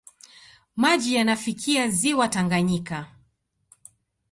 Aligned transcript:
Maji 0.75 1.15
yanafikia 1.15 1.87
ziwa 1.87 2.27
Tanganyika. 2.27 3.15